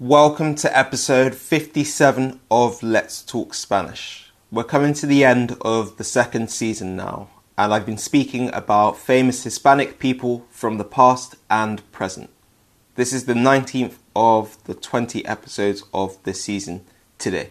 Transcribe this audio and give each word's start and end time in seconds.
Welcome 0.00 0.54
to 0.54 0.78
episode 0.78 1.34
57 1.34 2.38
of 2.52 2.84
Let's 2.84 3.20
Talk 3.20 3.52
Spanish. 3.52 4.30
We're 4.48 4.62
coming 4.62 4.94
to 4.94 5.06
the 5.06 5.24
end 5.24 5.56
of 5.62 5.96
the 5.96 6.04
second 6.04 6.52
season 6.52 6.94
now, 6.94 7.30
and 7.58 7.74
I've 7.74 7.84
been 7.84 7.98
speaking 7.98 8.48
about 8.54 8.96
famous 8.96 9.42
Hispanic 9.42 9.98
people 9.98 10.46
from 10.50 10.78
the 10.78 10.84
past 10.84 11.34
and 11.50 11.82
present. 11.90 12.30
This 12.94 13.12
is 13.12 13.24
the 13.24 13.34
19th 13.34 13.96
of 14.14 14.62
the 14.66 14.74
20 14.74 15.26
episodes 15.26 15.82
of 15.92 16.22
this 16.22 16.44
season 16.44 16.84
today. 17.18 17.50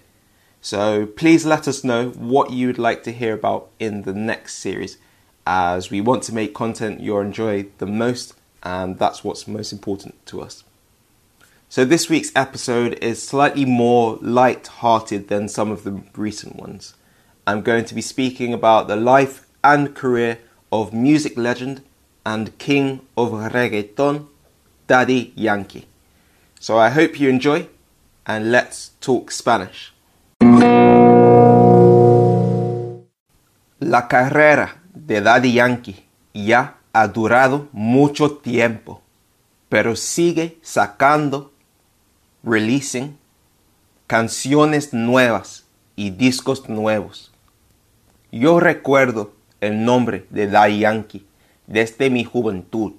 So 0.62 1.06
please 1.06 1.46
let 1.46 1.68
us 1.68 1.84
know 1.84 2.12
what 2.12 2.52
you 2.52 2.68
would 2.68 2.80
like 2.80 3.04
to 3.04 3.12
hear 3.12 3.34
about 3.34 3.72
in 3.78 4.04
the 4.04 4.14
next 4.14 4.56
series, 4.56 4.98
as 5.46 5.92
we 5.92 6.00
want 6.00 6.24
to 6.24 6.34
make 6.34 6.54
content 6.54 7.02
you'll 7.02 7.20
enjoy 7.20 7.68
the 7.80 7.86
most, 7.86 8.36
and 8.64 8.98
that's 8.98 9.22
what's 9.22 9.50
most 9.50 9.74
important 9.74 10.26
to 10.28 10.42
us. 10.42 10.64
So, 11.70 11.84
this 11.84 12.10
week's 12.10 12.32
episode 12.34 12.94
is 13.02 13.22
slightly 13.22 13.66
more 13.66 14.18
light 14.22 14.68
hearted 14.68 15.28
than 15.28 15.50
some 15.50 15.70
of 15.70 15.84
the 15.84 16.02
recent 16.16 16.56
ones. 16.56 16.94
I'm 17.46 17.62
going 17.62 17.84
to 17.86 17.94
be 17.94 18.02
speaking 18.02 18.54
about 18.54 18.88
the 18.88 18.96
life 18.96 19.46
and 19.66 19.94
career 19.94 20.40
of 20.72 20.94
music 20.94 21.36
legend 21.36 21.84
and 22.26 22.58
king 22.58 23.02
of 23.18 23.32
reggaeton, 23.32 24.28
Daddy 24.88 25.34
Yankee. 25.36 25.88
So, 26.58 26.78
I 26.78 26.90
hope 26.90 27.20
you 27.20 27.28
enjoy 27.28 27.68
and 28.26 28.50
let's 28.50 28.92
talk 29.02 29.30
Spanish. 29.30 29.92
La 33.82 34.08
carrera 34.08 34.72
de 34.96 35.20
Daddy 35.20 35.50
Yankee 35.50 36.06
ya 36.34 36.76
ha 36.96 37.08
durado 37.08 37.68
mucho 37.74 38.38
tiempo, 38.38 39.02
pero 39.70 39.96
sigue 39.96 40.60
sacando 40.64 41.52
releasing 42.48 43.18
canciones 44.08 44.94
nuevas 44.94 45.66
y 45.98 46.12
discos 46.12 46.70
nuevos. 46.70 47.34
Yo 48.32 48.60
recuerdo 48.60 49.34
el 49.60 49.84
nombre 49.84 50.26
de 50.30 50.48
Daddy 50.48 50.80
Yankee 50.80 51.28
desde 51.66 52.10
mi 52.10 52.24
juventud. 52.24 52.94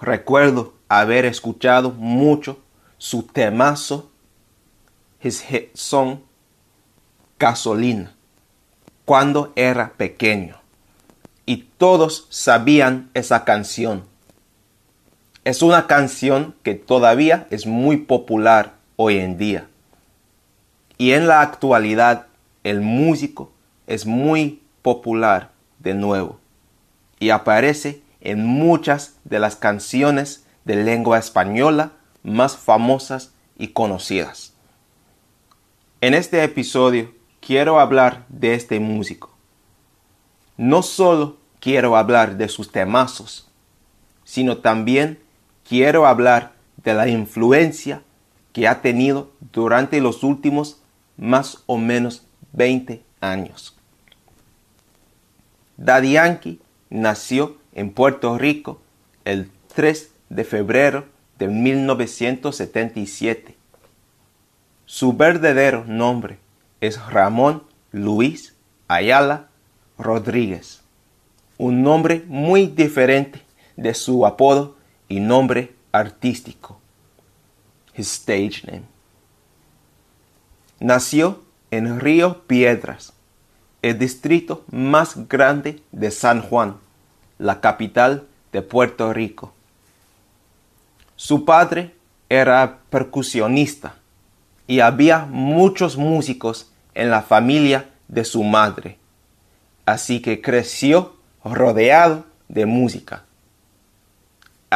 Recuerdo 0.00 0.74
haber 0.88 1.26
escuchado 1.26 1.90
mucho 1.90 2.58
su 2.96 3.24
temazo, 3.24 4.10
his 5.22 5.44
song, 5.74 6.20
Gasolina, 7.38 8.14
cuando 9.04 9.52
era 9.54 9.92
pequeño. 9.92 10.56
Y 11.44 11.68
todos 11.76 12.26
sabían 12.30 13.10
esa 13.12 13.44
canción 13.44 14.13
es 15.44 15.60
una 15.60 15.86
canción 15.86 16.54
que 16.62 16.74
todavía 16.74 17.46
es 17.50 17.66
muy 17.66 17.98
popular 17.98 18.74
hoy 18.96 19.18
en 19.18 19.36
día. 19.36 19.68
Y 20.96 21.12
en 21.12 21.28
la 21.28 21.42
actualidad 21.42 22.26
el 22.62 22.80
músico 22.80 23.52
es 23.86 24.06
muy 24.06 24.62
popular 24.80 25.50
de 25.78 25.92
nuevo 25.92 26.40
y 27.20 27.28
aparece 27.30 28.02
en 28.22 28.46
muchas 28.46 29.16
de 29.24 29.38
las 29.38 29.56
canciones 29.56 30.46
de 30.64 30.76
lengua 30.76 31.18
española 31.18 31.92
más 32.22 32.56
famosas 32.56 33.34
y 33.58 33.68
conocidas. 33.68 34.54
En 36.00 36.14
este 36.14 36.42
episodio 36.42 37.12
quiero 37.40 37.80
hablar 37.80 38.24
de 38.30 38.54
este 38.54 38.80
músico. 38.80 39.30
No 40.56 40.82
solo 40.82 41.36
quiero 41.60 41.98
hablar 41.98 42.38
de 42.38 42.48
sus 42.48 42.72
temazos, 42.72 43.50
sino 44.24 44.58
también 44.58 45.23
quiero 45.68 46.06
hablar 46.06 46.52
de 46.82 46.94
la 46.94 47.08
influencia 47.08 48.02
que 48.52 48.68
ha 48.68 48.80
tenido 48.82 49.30
durante 49.52 50.00
los 50.00 50.22
últimos 50.22 50.80
más 51.16 51.62
o 51.66 51.78
menos 51.78 52.26
20 52.52 53.02
años. 53.20 53.76
Daddy 55.76 56.12
Yankee 56.12 56.60
nació 56.90 57.56
en 57.72 57.90
Puerto 57.90 58.38
Rico 58.38 58.80
el 59.24 59.50
3 59.74 60.12
de 60.28 60.44
febrero 60.44 61.06
de 61.38 61.48
1977. 61.48 63.56
Su 64.86 65.14
verdadero 65.14 65.84
nombre 65.86 66.38
es 66.80 67.04
Ramón 67.06 67.64
Luis 67.90 68.54
Ayala 68.86 69.48
Rodríguez, 69.98 70.82
un 71.58 71.82
nombre 71.82 72.22
muy 72.26 72.66
diferente 72.66 73.42
de 73.76 73.94
su 73.94 74.26
apodo 74.26 74.73
y 75.08 75.20
nombre 75.20 75.74
artístico, 75.92 76.80
his 77.96 78.10
stage 78.10 78.62
name. 78.66 78.84
Nació 80.80 81.42
en 81.70 82.00
Río 82.00 82.42
Piedras, 82.46 83.12
el 83.82 83.98
distrito 83.98 84.64
más 84.70 85.28
grande 85.28 85.82
de 85.92 86.10
San 86.10 86.42
Juan, 86.42 86.76
la 87.38 87.60
capital 87.60 88.26
de 88.52 88.62
Puerto 88.62 89.12
Rico. 89.12 89.52
Su 91.16 91.44
padre 91.44 91.94
era 92.28 92.80
percusionista 92.90 93.96
y 94.66 94.80
había 94.80 95.26
muchos 95.26 95.96
músicos 95.96 96.70
en 96.94 97.10
la 97.10 97.22
familia 97.22 97.90
de 98.08 98.24
su 98.24 98.42
madre, 98.42 98.98
así 99.86 100.20
que 100.20 100.40
creció 100.40 101.16
rodeado 101.44 102.24
de 102.48 102.66
música. 102.66 103.24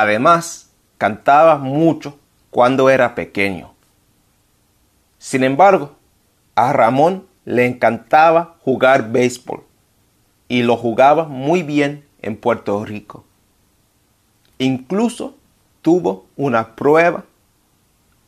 Además, 0.00 0.70
cantaba 0.96 1.58
mucho 1.58 2.20
cuando 2.50 2.88
era 2.88 3.16
pequeño. 3.16 3.74
Sin 5.18 5.42
embargo, 5.42 5.96
a 6.54 6.72
Ramón 6.72 7.26
le 7.44 7.66
encantaba 7.66 8.58
jugar 8.60 9.10
béisbol 9.10 9.64
y 10.46 10.62
lo 10.62 10.76
jugaba 10.76 11.24
muy 11.24 11.64
bien 11.64 12.04
en 12.22 12.36
Puerto 12.36 12.84
Rico. 12.84 13.24
Incluso 14.58 15.34
tuvo 15.82 16.26
una 16.36 16.76
prueba, 16.76 17.24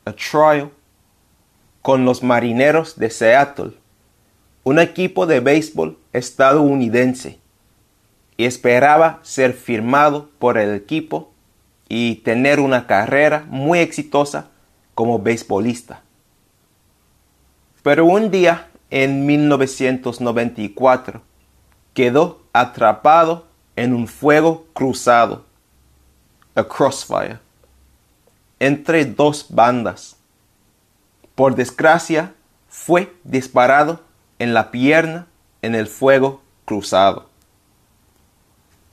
a 0.04 0.12
trial, 0.12 0.72
con 1.82 2.04
los 2.04 2.24
Marineros 2.24 2.98
de 2.98 3.10
Seattle, 3.10 3.74
un 4.64 4.80
equipo 4.80 5.24
de 5.24 5.38
béisbol 5.38 5.96
estadounidense, 6.12 7.38
y 8.36 8.44
esperaba 8.44 9.20
ser 9.22 9.52
firmado 9.52 10.30
por 10.40 10.58
el 10.58 10.74
equipo 10.74 11.30
y 11.92 12.14
tener 12.14 12.60
una 12.60 12.86
carrera 12.86 13.44
muy 13.48 13.80
exitosa 13.80 14.46
como 14.94 15.18
beisbolista. 15.18 16.02
Pero 17.82 18.06
un 18.06 18.30
día, 18.30 18.68
en 18.90 19.26
1994, 19.26 21.20
quedó 21.92 22.42
atrapado 22.52 23.48
en 23.74 23.92
un 23.92 24.06
fuego 24.06 24.66
cruzado, 24.72 25.44
a 26.54 26.62
crossfire, 26.62 27.40
entre 28.60 29.04
dos 29.04 29.46
bandas. 29.48 30.16
Por 31.34 31.56
desgracia, 31.56 32.34
fue 32.68 33.12
disparado 33.24 34.00
en 34.38 34.54
la 34.54 34.70
pierna 34.70 35.26
en 35.60 35.74
el 35.74 35.88
fuego 35.88 36.40
cruzado. 36.64 37.28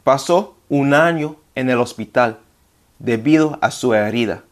Pasó 0.03 0.57
un 0.68 0.96
año 0.96 1.36
en 1.53 1.69
el 1.69 1.78
hospital 1.80 2.40
debido 3.00 3.58
a 3.62 3.72
su 3.72 3.94
herida 3.94 4.44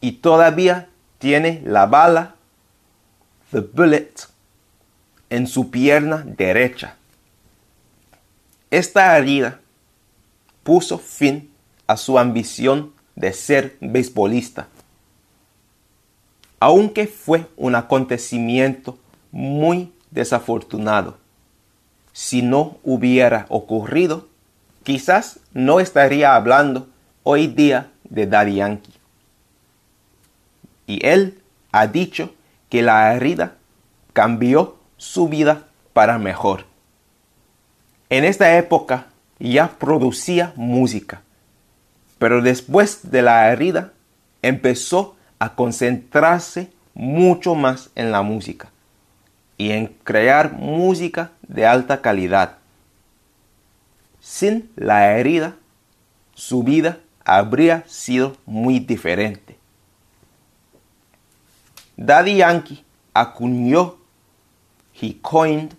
y 0.00 0.12
todavía 0.12 0.88
tiene 1.18 1.62
la 1.64 1.86
bala, 1.86 2.34
the 3.50 3.60
bullet, 3.60 4.12
en 5.30 5.46
su 5.46 5.70
pierna 5.70 6.22
derecha. 6.24 6.96
Esta 8.70 9.16
herida 9.16 9.60
puso 10.62 10.98
fin 10.98 11.50
a 11.86 11.96
su 11.96 12.18
ambición 12.18 12.92
de 13.16 13.32
ser 13.32 13.76
beisbolista. 13.80 14.68
Aunque 16.60 17.06
fue 17.06 17.46
un 17.56 17.74
acontecimiento 17.74 18.98
muy 19.32 19.92
desafortunado, 20.10 21.16
si 22.12 22.42
no 22.42 22.78
hubiera 22.82 23.46
ocurrido, 23.48 24.26
quizás 24.82 25.40
no 25.52 25.80
estaría 25.80 26.34
hablando 26.34 26.88
hoy 27.30 27.46
día 27.46 27.90
de 28.04 28.26
Daddy 28.26 28.54
Yankee. 28.54 28.94
Y 30.86 31.04
él 31.06 31.38
ha 31.72 31.86
dicho 31.86 32.32
que 32.70 32.80
la 32.80 33.14
herida 33.14 33.56
cambió 34.14 34.78
su 34.96 35.28
vida 35.28 35.66
para 35.92 36.16
mejor. 36.18 36.64
En 38.08 38.24
esta 38.24 38.56
época 38.56 39.08
ya 39.38 39.68
producía 39.78 40.54
música, 40.56 41.20
pero 42.18 42.40
después 42.40 43.10
de 43.10 43.20
la 43.20 43.52
herida 43.52 43.92
empezó 44.40 45.14
a 45.38 45.54
concentrarse 45.54 46.72
mucho 46.94 47.54
más 47.54 47.90
en 47.94 48.10
la 48.10 48.22
música 48.22 48.70
y 49.58 49.72
en 49.72 49.88
crear 50.02 50.54
música 50.54 51.32
de 51.46 51.66
alta 51.66 52.00
calidad. 52.00 52.56
Sin 54.18 54.70
la 54.76 55.18
herida, 55.18 55.56
su 56.34 56.62
vida 56.62 57.00
habría 57.28 57.84
sido 57.86 58.36
muy 58.46 58.80
diferente. 58.80 59.58
Daddy 61.98 62.36
Yankee 62.36 62.84
acuñó, 63.12 63.96
he 64.98 65.20
coined, 65.20 65.74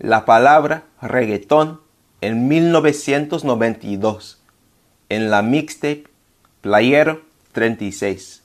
la 0.00 0.24
palabra 0.24 0.82
reggaetón 1.00 1.80
en 2.20 2.48
1992 2.48 4.42
en 5.08 5.30
la 5.30 5.42
mixtape 5.42 6.08
Playero 6.62 7.22
36. 7.52 8.42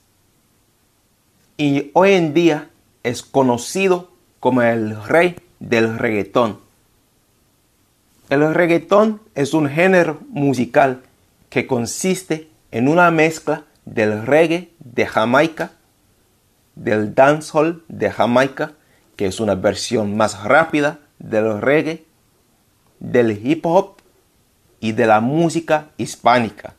Y 1.56 1.90
hoy 1.94 2.12
en 2.12 2.34
día 2.34 2.70
es 3.02 3.22
conocido 3.22 4.12
como 4.38 4.62
el 4.62 5.02
rey 5.02 5.34
del 5.58 5.98
reggaetón. 5.98 6.60
El 8.30 8.54
reggaetón 8.54 9.20
es 9.34 9.54
un 9.54 9.68
género 9.68 10.20
musical 10.28 11.02
que 11.50 11.66
consiste 11.66 12.48
en 12.70 12.88
una 12.88 13.10
mezcla 13.10 13.64
del 13.84 14.26
reggae 14.26 14.70
de 14.78 15.06
Jamaica, 15.06 15.72
del 16.74 17.14
dancehall 17.14 17.82
de 17.88 18.10
Jamaica, 18.10 18.72
que 19.16 19.26
es 19.26 19.40
una 19.40 19.54
versión 19.54 20.16
más 20.16 20.44
rápida 20.44 20.98
del 21.18 21.60
reggae, 21.60 22.04
del 23.00 23.30
hip 23.44 23.64
hop 23.66 23.96
y 24.80 24.92
de 24.92 25.06
la 25.06 25.20
música 25.20 25.88
hispánica. 25.96 26.74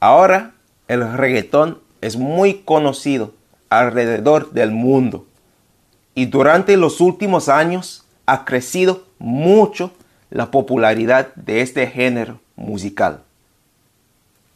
Ahora 0.00 0.54
el 0.88 1.16
reggaetón 1.16 1.80
es 2.00 2.16
muy 2.16 2.62
conocido 2.64 3.32
alrededor 3.70 4.50
del 4.52 4.70
mundo 4.70 5.26
y 6.14 6.26
durante 6.26 6.76
los 6.76 7.00
últimos 7.00 7.48
años 7.48 8.04
ha 8.26 8.44
crecido 8.44 9.04
mucho 9.18 9.92
la 10.30 10.50
popularidad 10.50 11.34
de 11.34 11.62
este 11.62 11.86
género 11.86 12.40
musical. 12.56 13.22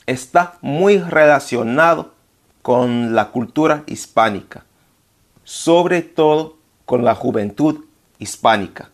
Está 0.06 0.58
muy 0.60 0.98
relacionado 0.98 2.12
con 2.62 3.14
la 3.14 3.30
cultura 3.30 3.84
hispánica, 3.86 4.64
sobre 5.44 6.02
todo 6.02 6.56
con 6.84 7.04
la 7.04 7.14
juventud 7.14 7.84
hispánica. 8.18 8.90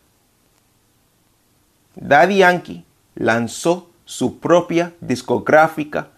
Daddy 1.95 2.37
Yankee 2.37 2.85
lanzó 3.15 3.89
su 4.03 4.39
propia 4.39 4.93
discográfica 4.99 6.09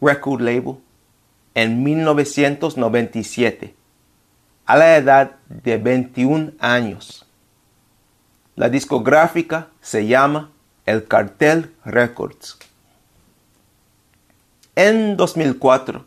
record 0.00 0.40
label 0.40 0.76
en 1.54 1.82
1997 1.82 3.74
a 4.66 4.76
la 4.76 4.96
edad 4.96 5.36
de 5.48 5.76
21 5.76 6.52
años. 6.58 7.26
La 8.56 8.68
discográfica 8.68 9.68
se 9.80 10.06
llama 10.06 10.50
El 10.86 11.06
Cartel 11.06 11.74
Records. 11.84 12.58
En 14.76 15.16
2004 15.16 16.04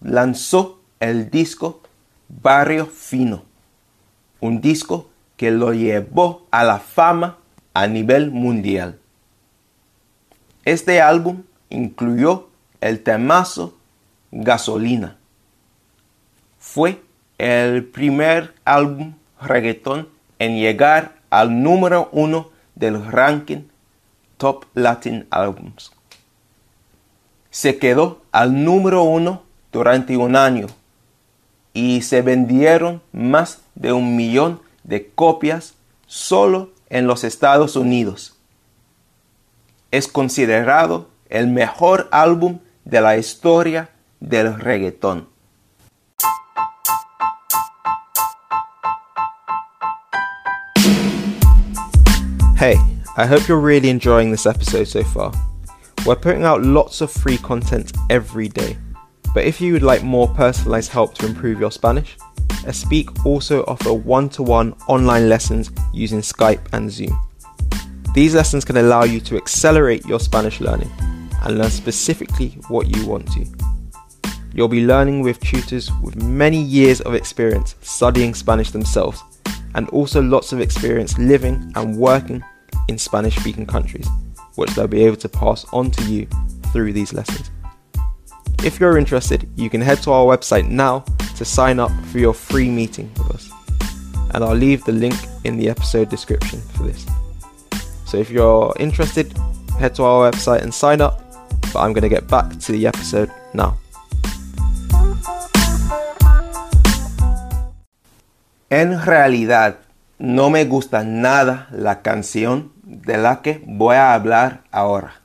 lanzó 0.00 0.80
el 1.00 1.30
disco 1.30 1.82
Barrio 2.28 2.86
Fino, 2.86 3.44
un 4.40 4.60
disco 4.60 5.10
que 5.36 5.50
lo 5.50 5.72
llevó 5.72 6.46
a 6.50 6.62
la 6.62 6.78
fama 6.78 7.38
a 7.74 7.86
nivel 7.86 8.30
mundial. 8.30 8.98
Este 10.64 11.00
álbum 11.00 11.42
incluyó 11.70 12.50
el 12.80 13.02
temazo 13.02 13.76
Gasolina. 14.30 15.16
Fue 16.58 17.00
el 17.38 17.84
primer 17.84 18.54
álbum 18.64 19.14
reggaeton 19.40 20.08
en 20.38 20.56
llegar 20.56 21.16
al 21.30 21.62
número 21.62 22.08
uno 22.12 22.50
del 22.74 23.04
ranking 23.04 23.62
Top 24.38 24.64
Latin 24.74 25.26
Albums. 25.30 25.92
Se 27.50 27.78
quedó 27.78 28.22
al 28.32 28.64
número 28.64 29.02
uno 29.02 29.42
durante 29.72 30.16
un 30.16 30.36
año 30.36 30.68
y 31.74 32.02
se 32.02 32.22
vendieron 32.22 33.02
más 33.12 33.60
de 33.74 33.92
un 33.92 34.16
millón 34.16 34.60
de 34.84 35.10
copias 35.10 35.74
solo 36.06 36.70
en 36.88 37.06
los 37.06 37.24
Estados 37.24 37.76
Unidos. 37.76 38.36
Es 39.90 40.08
considerado 40.08 41.08
el 41.28 41.48
mejor 41.48 42.08
álbum 42.10 42.60
de 42.84 43.00
la 43.00 43.16
historia 43.16 43.90
del 44.20 44.58
reggaetón. 44.58 45.28
Hey, 52.60 52.97
I 53.18 53.26
hope 53.26 53.48
you're 53.48 53.58
really 53.58 53.90
enjoying 53.90 54.30
this 54.30 54.46
episode 54.46 54.84
so 54.84 55.02
far. 55.02 55.32
We're 56.06 56.14
putting 56.14 56.44
out 56.44 56.62
lots 56.62 57.00
of 57.00 57.10
free 57.10 57.36
content 57.36 57.90
every 58.10 58.46
day, 58.46 58.78
but 59.34 59.44
if 59.44 59.60
you 59.60 59.72
would 59.72 59.82
like 59.82 60.04
more 60.04 60.28
personalized 60.28 60.92
help 60.92 61.14
to 61.14 61.26
improve 61.26 61.58
your 61.58 61.72
Spanish, 61.72 62.16
Espeak 62.62 63.26
also 63.26 63.64
offer 63.64 63.92
one 63.92 64.28
to 64.28 64.44
one 64.44 64.72
online 64.86 65.28
lessons 65.28 65.72
using 65.92 66.20
Skype 66.20 66.64
and 66.72 66.88
Zoom. 66.88 67.20
These 68.14 68.36
lessons 68.36 68.64
can 68.64 68.76
allow 68.76 69.02
you 69.02 69.18
to 69.22 69.36
accelerate 69.36 70.06
your 70.06 70.20
Spanish 70.20 70.60
learning 70.60 70.92
and 71.42 71.58
learn 71.58 71.70
specifically 71.70 72.50
what 72.68 72.94
you 72.94 73.04
want 73.04 73.32
to. 73.32 73.44
You'll 74.54 74.68
be 74.68 74.86
learning 74.86 75.22
with 75.22 75.40
tutors 75.40 75.90
with 76.04 76.22
many 76.22 76.62
years 76.62 77.00
of 77.00 77.14
experience 77.14 77.74
studying 77.80 78.32
Spanish 78.32 78.70
themselves 78.70 79.20
and 79.74 79.88
also 79.88 80.22
lots 80.22 80.52
of 80.52 80.60
experience 80.60 81.18
living 81.18 81.72
and 81.74 81.96
working 81.96 82.44
in 82.88 82.98
Spanish 82.98 83.36
speaking 83.36 83.66
countries, 83.66 84.08
which 84.56 84.70
they'll 84.74 84.88
be 84.88 85.04
able 85.04 85.16
to 85.16 85.28
pass 85.28 85.64
on 85.72 85.90
to 85.92 86.04
you 86.04 86.26
through 86.72 86.92
these 86.92 87.12
lessons. 87.12 87.50
If 88.64 88.80
you're 88.80 88.98
interested, 88.98 89.48
you 89.56 89.70
can 89.70 89.80
head 89.80 90.02
to 90.02 90.10
our 90.10 90.24
website 90.24 90.68
now 90.68 91.04
to 91.36 91.44
sign 91.44 91.78
up 91.78 91.92
for 92.06 92.18
your 92.18 92.34
free 92.34 92.68
meeting 92.68 93.10
with 93.18 93.30
us. 93.30 93.50
And 94.34 94.42
I'll 94.42 94.56
leave 94.56 94.84
the 94.84 94.92
link 94.92 95.14
in 95.44 95.56
the 95.56 95.68
episode 95.68 96.10
description 96.10 96.60
for 96.60 96.82
this. 96.82 97.06
So 98.04 98.16
if 98.16 98.30
you're 98.30 98.74
interested, 98.80 99.32
head 99.78 99.94
to 99.94 100.02
our 100.02 100.30
website 100.30 100.62
and 100.62 100.74
sign 100.74 101.00
up. 101.00 101.22
But 101.72 101.80
I'm 101.80 101.92
going 101.92 102.02
to 102.02 102.08
get 102.08 102.26
back 102.26 102.58
to 102.58 102.72
the 102.72 102.86
episode 102.86 103.30
now. 103.54 103.78
En 108.70 109.00
realidad, 109.06 109.78
no 110.18 110.50
me 110.50 110.64
gusta 110.64 111.04
nada 111.04 111.68
la 111.70 112.02
canción 112.02 112.72
de 112.88 113.18
la 113.18 113.42
que 113.42 113.62
voy 113.66 113.96
a 113.96 114.14
hablar 114.14 114.64
ahora. 114.72 115.20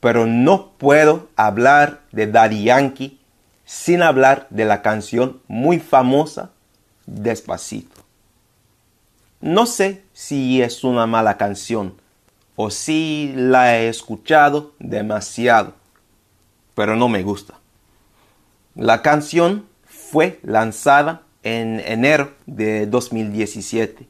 Pero 0.00 0.26
no 0.26 0.72
puedo 0.78 1.28
hablar 1.36 2.02
de 2.12 2.26
Daddy 2.26 2.64
Yankee 2.64 3.18
sin 3.64 4.02
hablar 4.02 4.46
de 4.50 4.66
la 4.66 4.82
canción 4.82 5.40
muy 5.48 5.78
famosa 5.78 6.50
Despacito. 7.06 8.00
No 9.40 9.66
sé 9.66 10.04
si 10.12 10.62
es 10.62 10.84
una 10.84 11.06
mala 11.06 11.36
canción 11.36 11.94
o 12.54 12.70
si 12.70 13.32
la 13.34 13.76
he 13.76 13.88
escuchado 13.88 14.72
demasiado, 14.78 15.74
pero 16.74 16.94
no 16.94 17.08
me 17.08 17.22
gusta. 17.22 17.54
La 18.74 19.02
canción 19.02 19.66
fue 19.84 20.38
lanzada 20.42 21.22
en 21.42 21.80
enero 21.80 22.32
de 22.46 22.86
2017 22.86 24.06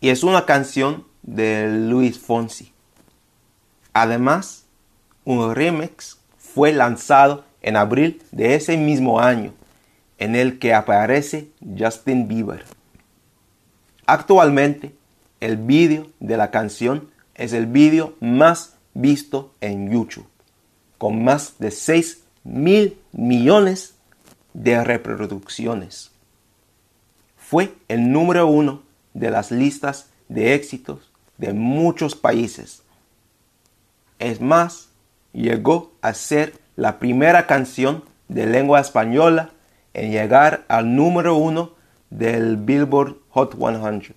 y 0.00 0.10
es 0.10 0.22
una 0.22 0.44
canción 0.44 1.06
de 1.24 1.68
Luis 1.68 2.18
Fonsi. 2.18 2.72
Además, 3.92 4.66
un 5.24 5.54
remix 5.54 6.20
fue 6.38 6.72
lanzado 6.72 7.44
en 7.60 7.76
abril 7.76 8.22
de 8.30 8.54
ese 8.54 8.76
mismo 8.76 9.18
año 9.18 9.52
en 10.18 10.36
el 10.36 10.58
que 10.58 10.72
aparece 10.72 11.50
Justin 11.76 12.28
Bieber. 12.28 12.64
Actualmente, 14.06 14.94
el 15.40 15.56
vídeo 15.56 16.06
de 16.20 16.36
la 16.36 16.50
canción 16.50 17.10
es 17.34 17.52
el 17.52 17.66
vídeo 17.66 18.14
más 18.20 18.76
visto 18.94 19.54
en 19.60 19.90
YouTube, 19.90 20.28
con 20.98 21.24
más 21.24 21.58
de 21.58 21.70
6 21.70 22.22
mil 22.44 22.98
millones 23.12 23.96
de 24.52 24.84
reproducciones 24.84 26.14
fue 27.44 27.74
el 27.88 28.10
número 28.10 28.46
uno 28.46 28.82
de 29.12 29.30
las 29.30 29.50
listas 29.50 30.10
de 30.28 30.54
éxitos 30.54 31.12
de 31.38 31.52
muchos 31.52 32.14
países. 32.14 32.82
Es 34.18 34.40
más, 34.40 34.88
llegó 35.32 35.92
a 36.00 36.14
ser 36.14 36.54
la 36.76 36.98
primera 36.98 37.46
canción 37.46 38.04
de 38.28 38.46
lengua 38.46 38.80
española 38.80 39.50
en 39.92 40.10
llegar 40.10 40.64
al 40.68 40.94
número 40.94 41.36
uno 41.36 41.72
del 42.10 42.56
Billboard 42.56 43.16
Hot 43.30 43.56
100 43.56 44.14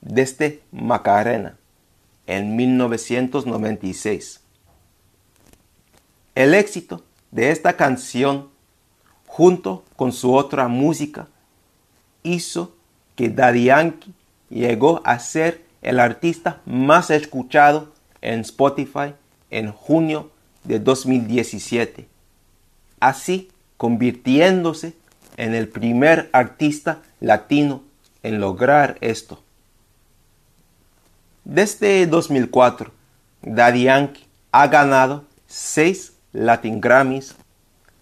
desde 0.00 0.62
Macarena 0.72 1.56
en 2.26 2.56
1996. 2.56 4.40
El 6.34 6.54
éxito 6.54 7.02
de 7.30 7.50
esta 7.50 7.76
canción, 7.76 8.48
junto 9.26 9.84
con 9.96 10.12
su 10.12 10.34
otra 10.34 10.68
música, 10.68 11.28
hizo 12.22 12.74
que 13.16 13.28
Daddy 13.28 13.64
Yankee 13.64 14.14
llegó 14.48 15.00
a 15.04 15.18
ser 15.18 15.64
el 15.82 16.00
artista 16.00 16.60
más 16.66 17.10
escuchado 17.10 17.92
en 18.20 18.40
Spotify 18.40 19.14
en 19.50 19.72
junio 19.72 20.30
de 20.64 20.78
2017, 20.78 22.06
así 23.00 23.50
convirtiéndose 23.76 24.94
en 25.36 25.54
el 25.54 25.68
primer 25.68 26.28
artista 26.32 27.00
latino 27.20 27.82
en 28.22 28.40
lograr 28.40 28.98
esto. 29.00 29.42
Desde 31.44 32.06
2004, 32.06 32.92
Daddy 33.42 33.84
Yankee 33.84 34.26
ha 34.52 34.66
ganado 34.66 35.24
6 35.46 36.12
Latin 36.32 36.80
Grammys, 36.80 37.34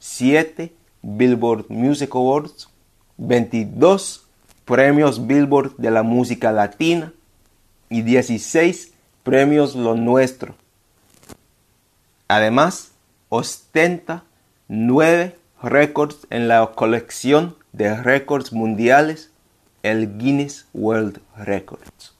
7 0.00 0.72
Billboard 1.02 1.66
Music 1.68 2.14
Awards, 2.14 2.68
22 3.16 4.26
premios 4.64 5.26
Billboard 5.26 5.76
de 5.76 5.90
la 5.90 6.02
música 6.02 6.50
latina 6.50 7.12
y 7.90 8.02
16 8.02 8.92
premios 9.22 9.74
Lo 9.74 9.94
Nuestro. 9.94 10.54
Además, 12.28 12.92
ostenta 13.28 14.24
9 14.68 15.36
récords 15.62 16.26
en 16.30 16.48
la 16.48 16.72
colección 16.74 17.56
de 17.72 17.94
récords 17.94 18.52
mundiales, 18.52 19.30
el 19.82 20.18
Guinness 20.18 20.66
World 20.74 21.20
Records. 21.36 22.14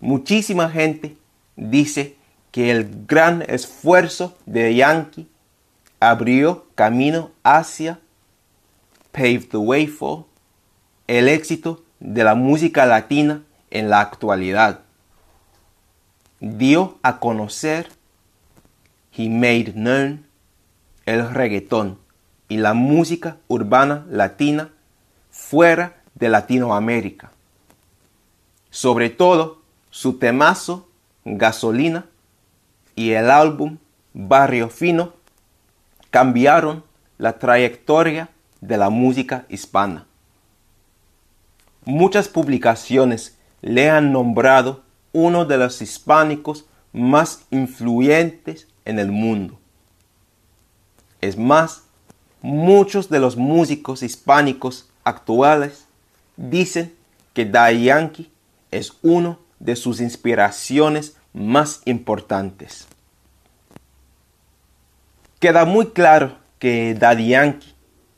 Muchísima 0.00 0.70
gente 0.70 1.16
dice 1.56 2.16
que 2.52 2.70
el 2.70 3.06
gran 3.06 3.42
esfuerzo 3.42 4.36
de 4.46 4.74
Yankee 4.74 5.28
abrió 6.00 6.66
camino 6.74 7.30
hacia 7.42 7.98
Paved 9.12 9.48
the 9.50 9.56
Way 9.56 9.88
for 9.88 10.24
el 11.08 11.28
éxito 11.28 11.82
de 11.98 12.22
la 12.22 12.34
música 12.34 12.86
latina 12.86 13.42
en 13.70 13.90
la 13.90 14.00
actualidad. 14.00 14.80
Dio 16.40 16.98
a 17.02 17.18
conocer, 17.18 17.88
he 19.16 19.28
made 19.28 19.72
known, 19.72 20.26
el 21.06 21.30
reggaetón 21.30 21.98
y 22.48 22.58
la 22.58 22.74
música 22.74 23.38
urbana 23.48 24.06
latina 24.08 24.70
fuera 25.30 26.02
de 26.14 26.28
Latinoamérica. 26.28 27.32
Sobre 28.70 29.10
todo 29.10 29.62
su 29.90 30.18
temazo 30.18 30.88
Gasolina 31.24 32.06
y 32.94 33.12
el 33.12 33.30
álbum 33.30 33.78
Barrio 34.12 34.68
Fino 34.68 35.14
cambiaron 36.10 36.84
la 37.18 37.38
trayectoria 37.38 38.30
de 38.60 38.76
la 38.76 38.90
música 38.90 39.44
hispana. 39.48 40.06
Muchas 41.84 42.28
publicaciones 42.28 43.37
le 43.62 43.90
han 43.90 44.12
nombrado 44.12 44.82
uno 45.12 45.44
de 45.44 45.58
los 45.58 45.82
hispánicos 45.82 46.66
más 46.92 47.42
influyentes 47.50 48.68
en 48.84 48.98
el 48.98 49.10
mundo. 49.10 49.58
Es 51.20 51.36
más, 51.36 51.82
muchos 52.40 53.08
de 53.08 53.18
los 53.18 53.36
músicos 53.36 54.02
hispánicos 54.02 54.88
actuales 55.04 55.86
dicen 56.36 56.94
que 57.34 57.44
Daddy 57.44 57.84
Yankee 57.84 58.30
es 58.70 58.92
uno 59.02 59.38
de 59.58 59.76
sus 59.76 60.00
inspiraciones 60.00 61.16
más 61.32 61.82
importantes. 61.84 62.86
Queda 65.40 65.64
muy 65.64 65.90
claro 65.90 66.36
que 66.58 66.94
Daddy 66.94 67.28
Yankee 67.28 67.74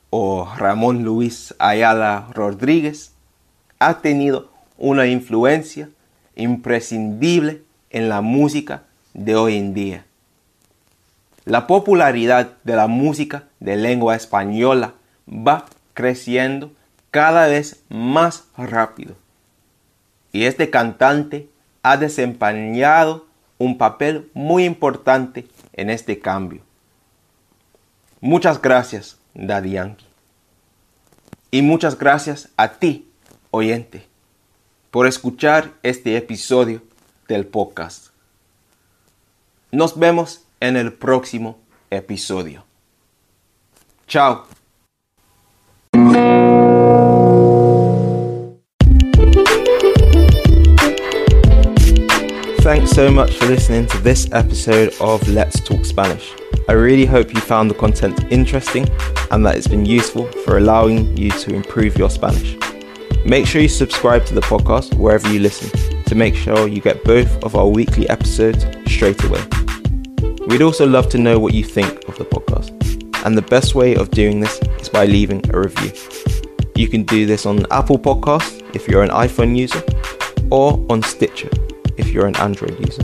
o 0.09 0.47
Ramón 0.57 1.03
Luis 1.03 1.53
Ayala 1.59 2.27
Rodríguez 2.33 3.13
ha 3.79 4.01
tenido 4.01 4.50
una 4.81 5.05
influencia 5.05 5.89
imprescindible 6.35 7.61
en 7.91 8.09
la 8.09 8.21
música 8.21 8.81
de 9.13 9.35
hoy 9.35 9.55
en 9.55 9.75
día. 9.75 10.05
La 11.45 11.67
popularidad 11.67 12.57
de 12.63 12.75
la 12.75 12.87
música 12.87 13.43
de 13.59 13.75
lengua 13.75 14.15
española 14.15 14.95
va 15.29 15.67
creciendo 15.93 16.71
cada 17.11 17.45
vez 17.45 17.83
más 17.89 18.45
rápido. 18.57 19.15
Y 20.31 20.45
este 20.45 20.71
cantante 20.71 21.47
ha 21.83 21.97
desempeñado 21.97 23.27
un 23.59 23.77
papel 23.77 24.31
muy 24.33 24.65
importante 24.65 25.47
en 25.73 25.91
este 25.91 26.17
cambio. 26.17 26.61
Muchas 28.19 28.59
gracias, 28.59 29.19
Daddy 29.35 29.73
Yankee. 29.73 30.07
Y 31.51 31.61
muchas 31.61 31.99
gracias 31.99 32.49
a 32.57 32.73
ti, 32.79 33.07
oyente, 33.51 34.09
por 34.91 35.07
escuchar 35.07 35.71
este 35.83 36.17
episodio 36.17 36.81
del 37.27 37.47
podcast. 37.47 38.07
Nos 39.71 39.97
vemos 39.97 40.41
en 40.59 40.75
el 40.75 40.91
próximo 40.91 41.57
episodio. 41.89 42.65
Chao. 44.05 44.45
Thanks 52.63 52.91
so 52.91 53.09
much 53.09 53.31
for 53.37 53.47
listening 53.47 53.87
to 53.87 53.97
this 53.99 54.29
episode 54.33 54.93
of 54.99 55.27
Let's 55.27 55.59
Talk 55.61 55.83
Spanish. 55.85 56.31
I 56.67 56.73
really 56.73 57.05
hope 57.05 57.33
you 57.33 57.41
found 57.41 57.71
the 57.71 57.75
content 57.75 58.25
interesting 58.29 58.87
and 59.31 59.45
that 59.45 59.55
it's 59.55 59.67
been 59.67 59.85
useful 59.85 60.25
for 60.45 60.57
allowing 60.57 61.17
you 61.17 61.31
to 61.31 61.55
improve 61.55 61.97
your 61.97 62.09
Spanish. 62.09 62.60
Make 63.25 63.45
sure 63.45 63.61
you 63.61 63.69
subscribe 63.69 64.25
to 64.25 64.33
the 64.33 64.41
podcast 64.41 64.95
wherever 64.95 65.31
you 65.31 65.39
listen 65.39 65.69
to 66.05 66.15
make 66.15 66.35
sure 66.35 66.67
you 66.67 66.81
get 66.81 67.03
both 67.05 67.31
of 67.43 67.55
our 67.55 67.67
weekly 67.67 68.09
episodes 68.09 68.65
straight 68.85 69.23
away. 69.23 69.41
We'd 70.47 70.61
also 70.61 70.85
love 70.85 71.07
to 71.09 71.17
know 71.17 71.39
what 71.39 71.53
you 71.53 71.63
think 71.63 72.09
of 72.09 72.17
the 72.17 72.25
podcast, 72.25 72.71
and 73.25 73.37
the 73.37 73.43
best 73.43 73.75
way 73.75 73.95
of 73.95 74.11
doing 74.11 74.41
this 74.41 74.59
is 74.79 74.89
by 74.89 75.05
leaving 75.05 75.41
a 75.53 75.59
review. 75.59 75.93
You 76.75 76.89
can 76.89 77.03
do 77.03 77.25
this 77.25 77.45
on 77.45 77.65
Apple 77.71 77.97
Podcasts 77.97 78.61
if 78.75 78.87
you're 78.87 79.03
an 79.03 79.11
iPhone 79.11 79.55
user, 79.55 79.81
or 80.49 80.83
on 80.89 81.01
Stitcher 81.03 81.49
if 81.97 82.09
you're 82.09 82.25
an 82.25 82.35
Android 82.37 82.77
user. 82.85 83.03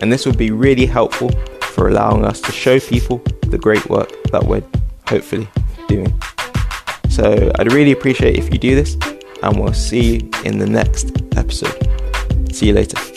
And 0.00 0.12
this 0.12 0.26
would 0.26 0.38
be 0.38 0.50
really 0.50 0.86
helpful 0.86 1.30
for 1.60 1.88
allowing 1.88 2.24
us 2.24 2.40
to 2.40 2.52
show 2.52 2.80
people 2.80 3.18
the 3.42 3.58
great 3.58 3.88
work 3.88 4.10
that 4.32 4.42
we're 4.42 4.64
hopefully 5.06 5.46
doing. 5.88 6.12
So 7.10 7.52
I'd 7.58 7.72
really 7.72 7.92
appreciate 7.92 8.36
if 8.36 8.52
you 8.52 8.58
do 8.58 8.74
this, 8.74 8.96
and 9.46 9.60
we'll 9.60 9.72
see 9.72 10.14
you 10.14 10.30
in 10.44 10.58
the 10.58 10.66
next 10.66 11.12
episode. 11.36 11.76
See 12.52 12.66
you 12.66 12.72
later. 12.74 13.15